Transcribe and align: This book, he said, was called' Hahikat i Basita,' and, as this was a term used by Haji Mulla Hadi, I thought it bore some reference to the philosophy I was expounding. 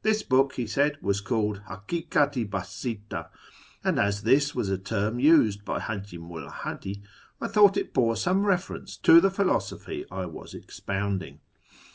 This 0.00 0.22
book, 0.22 0.54
he 0.54 0.66
said, 0.66 0.96
was 1.02 1.20
called' 1.20 1.60
Hahikat 1.68 2.38
i 2.38 2.44
Basita,' 2.46 3.28
and, 3.84 3.98
as 4.00 4.22
this 4.22 4.54
was 4.54 4.70
a 4.70 4.78
term 4.78 5.20
used 5.20 5.66
by 5.66 5.80
Haji 5.80 6.16
Mulla 6.16 6.48
Hadi, 6.48 7.02
I 7.42 7.48
thought 7.48 7.76
it 7.76 7.92
bore 7.92 8.16
some 8.16 8.46
reference 8.46 8.96
to 8.96 9.20
the 9.20 9.30
philosophy 9.30 10.06
I 10.10 10.24
was 10.24 10.54
expounding. 10.54 11.40